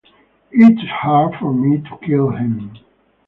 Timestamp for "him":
2.31-2.73